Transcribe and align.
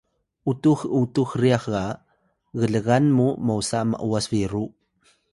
utux 0.51 0.77
utux 0.99 1.29
ryax 1.41 1.63
ga 1.75 1.85
glgan 2.69 3.05
mu 3.17 3.27
mosa 3.45 3.79
m’was 3.89 4.25
biru 4.31 4.65